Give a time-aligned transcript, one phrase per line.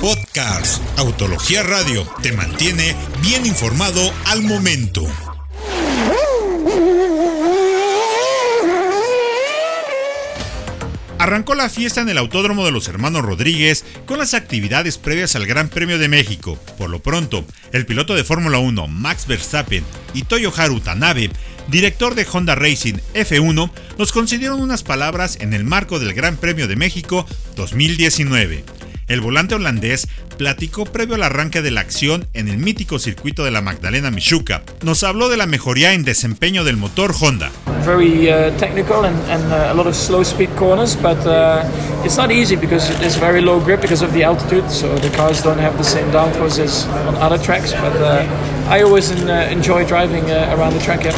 [0.00, 5.06] Podcast Autología Radio te mantiene bien informado al momento.
[11.18, 15.46] Arrancó la fiesta en el Autódromo de los Hermanos Rodríguez con las actividades previas al
[15.46, 16.58] Gran Premio de México.
[16.76, 19.84] Por lo pronto, el piloto de Fórmula 1 Max Verstappen
[20.14, 21.30] y Toyoharu Tanabe,
[21.68, 26.68] director de Honda Racing F1, nos concedieron unas palabras en el marco del Gran Premio
[26.68, 27.26] de México
[27.56, 28.75] 2019.
[29.08, 33.50] El volante holandés platicó previo al arranque de la acción en el mítico circuito de
[33.50, 34.62] la Magdalena Michuca.
[34.82, 37.50] Nos habló de la mejoría en desempeño del motor Honda.
[37.84, 41.62] Very uh, technical and, and uh, a lot of slow speed corners, but uh,
[42.04, 45.42] it's not easy because it's very low grip because of the altitude, so the cars
[45.42, 47.72] don't have the same downforce as on other tracks.
[47.72, 48.26] But uh,
[48.68, 51.04] I always uh, enjoy driving uh, around the track.
[51.04, 51.14] Yeah.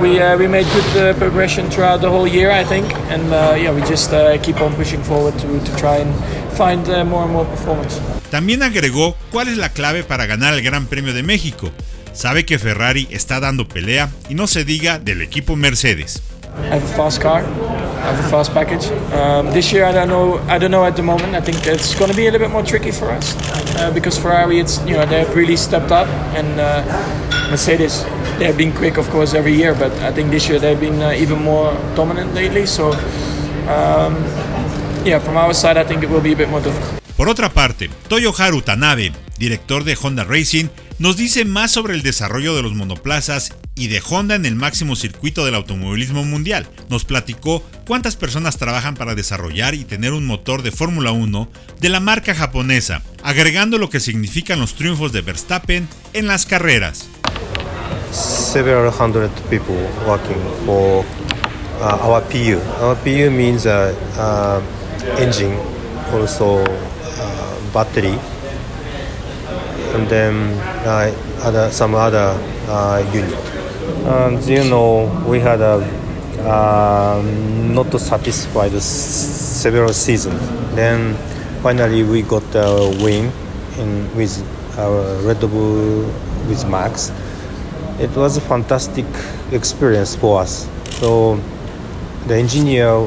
[0.00, 3.30] We we made good progression throughout the whole year, I think, and
[3.60, 4.10] yeah, we just
[4.42, 6.12] keep on pushing forward to, to try and
[6.56, 8.00] find more and more performance.
[8.30, 11.70] También agregó cuál es la clave para ganar el Gran Premio de México.
[12.12, 16.22] Sabe que Ferrari está dando pelea y no se diga del equipo Mercedes.
[16.58, 17.42] I have a fast car.
[17.42, 18.90] I have a fast package.
[19.12, 20.40] Um, this year, I don't know.
[20.48, 21.34] I don't know at the moment.
[21.34, 23.36] I think it's going to be a little bit more tricky for us
[23.78, 26.82] uh, because Ferrari, it's you know they've really stepped up, and uh,
[27.50, 28.04] Mercedes,
[28.38, 29.74] they've been quick, of course, every year.
[29.74, 32.66] But I think this year they've been uh, even more dominant lately.
[32.66, 32.92] So,
[33.68, 34.16] um,
[35.04, 37.00] yeah, from our side, I think it will be a bit more difficult.
[37.16, 42.54] Por otra parte, Toyoharu Tanabe, director de Honda Racing, nos dice más sobre el desarrollo
[42.54, 46.68] de los monoplazas y de Honda en el máximo circuito del automovilismo mundial.
[46.90, 51.48] Nos platicó cuántas personas trabajan para desarrollar y tener un motor de Fórmula 1
[51.80, 57.08] de la marca japonesa, agregando lo que significan los triunfos de Verstappen en las carreras.
[58.12, 61.02] Several hundred people working for
[61.80, 62.60] uh, our PU.
[62.82, 64.60] Our PU means uh, uh,
[65.18, 65.56] engine,
[66.12, 66.62] also
[67.72, 68.18] battery,
[69.94, 70.34] and then
[70.86, 72.36] uh, other some other
[72.68, 73.34] uh, unit.
[74.06, 75.78] And you know, we had a
[76.40, 80.40] uh, not satisfied several seasons.
[80.74, 81.14] Then
[81.62, 83.32] finally we got a win
[83.78, 84.32] in with
[84.78, 86.06] our Red Bull
[86.48, 87.12] with Max.
[87.98, 89.06] It was a fantastic
[89.52, 90.68] experience for us.
[91.00, 91.36] So
[92.26, 93.06] the engineer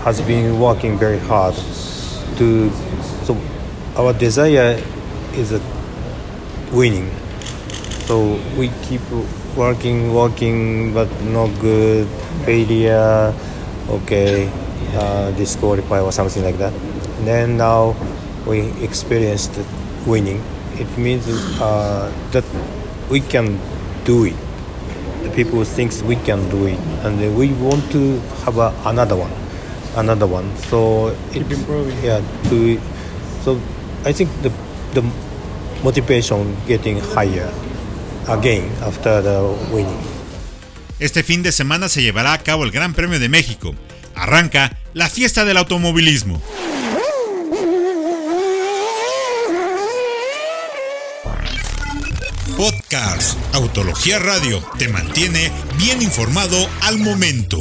[0.00, 1.54] has been working very hard
[2.36, 2.70] to
[3.24, 3.36] so
[3.96, 4.82] our desire
[5.34, 5.60] is a
[6.72, 7.10] winning.
[8.08, 9.02] So we keep
[9.56, 12.08] working, working, but not good.
[12.44, 13.32] Failure,
[13.88, 14.50] okay,
[14.96, 16.72] uh, disqualify or something like that.
[17.18, 17.94] And then now
[18.46, 19.52] we experienced
[20.06, 20.42] winning.
[20.74, 21.28] It means
[21.60, 22.44] uh, that
[23.10, 23.60] we can
[24.04, 24.36] do it.
[25.22, 29.30] The people think we can do it, and we want to have a, another one,
[29.94, 30.56] another one.
[30.66, 31.94] So keep improving.
[32.02, 32.18] Yeah,
[32.50, 32.80] to
[33.46, 33.60] so
[34.04, 34.50] I think the
[34.98, 35.06] the
[35.82, 37.50] motivation getting higher
[38.28, 39.40] again after the
[39.72, 39.98] winning.
[40.98, 43.74] Este fin de semana se llevará a cabo el Gran Premio de México.
[44.14, 46.40] Arranca la fiesta del automovilismo.
[52.56, 57.58] Podcast Autología Radio te mantiene bien informado al momento.